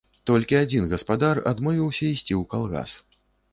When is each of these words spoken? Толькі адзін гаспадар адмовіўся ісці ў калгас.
Толькі 0.29 0.55
адзін 0.59 0.87
гаспадар 0.93 1.43
адмовіўся 1.53 2.03
ісці 2.13 2.33
ў 2.39 2.43
калгас. 2.57 2.99